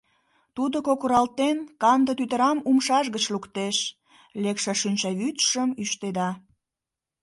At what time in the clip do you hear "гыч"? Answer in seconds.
3.15-3.25